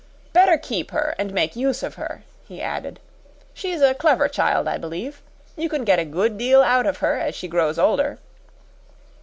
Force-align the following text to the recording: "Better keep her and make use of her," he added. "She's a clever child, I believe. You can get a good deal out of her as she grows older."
"Better 0.33 0.57
keep 0.57 0.89
her 0.89 1.13
and 1.19 1.31
make 1.31 1.55
use 1.55 1.83
of 1.83 1.93
her," 1.93 2.23
he 2.47 2.59
added. 2.59 2.99
"She's 3.53 3.81
a 3.83 3.93
clever 3.93 4.27
child, 4.27 4.67
I 4.67 4.79
believe. 4.79 5.21
You 5.55 5.69
can 5.69 5.83
get 5.83 5.99
a 5.99 6.05
good 6.05 6.39
deal 6.39 6.63
out 6.63 6.87
of 6.87 6.97
her 7.05 7.19
as 7.19 7.35
she 7.35 7.47
grows 7.47 7.77
older." 7.77 8.17